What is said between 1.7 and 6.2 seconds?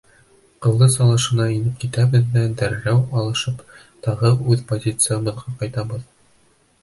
китәбеҙ ҙә, дәррәү алышып, тағы үҙ позициябыҙға ҡайтабыҙ.